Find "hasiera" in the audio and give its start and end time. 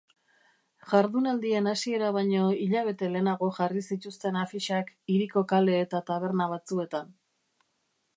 1.71-2.07